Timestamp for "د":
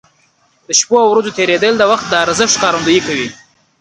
0.67-0.69, 1.77-1.83, 2.09-2.13